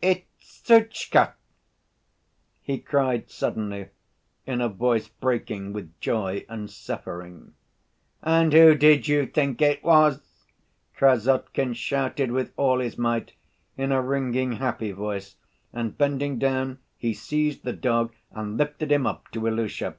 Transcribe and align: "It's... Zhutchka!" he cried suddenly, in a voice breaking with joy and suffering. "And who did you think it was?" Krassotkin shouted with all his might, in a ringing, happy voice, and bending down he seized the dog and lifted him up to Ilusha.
"It's... 0.00 0.62
Zhutchka!" 0.64 1.32
he 2.62 2.78
cried 2.78 3.28
suddenly, 3.32 3.88
in 4.46 4.60
a 4.60 4.68
voice 4.68 5.08
breaking 5.08 5.72
with 5.72 5.92
joy 5.98 6.46
and 6.48 6.70
suffering. 6.70 7.54
"And 8.22 8.52
who 8.52 8.76
did 8.76 9.08
you 9.08 9.26
think 9.26 9.60
it 9.60 9.82
was?" 9.82 10.22
Krassotkin 10.96 11.74
shouted 11.74 12.30
with 12.30 12.52
all 12.56 12.78
his 12.78 12.96
might, 12.96 13.32
in 13.76 13.90
a 13.90 14.00
ringing, 14.00 14.52
happy 14.52 14.92
voice, 14.92 15.34
and 15.72 15.98
bending 15.98 16.38
down 16.38 16.78
he 16.96 17.12
seized 17.12 17.64
the 17.64 17.72
dog 17.72 18.12
and 18.30 18.56
lifted 18.56 18.92
him 18.92 19.04
up 19.04 19.28
to 19.32 19.48
Ilusha. 19.48 19.96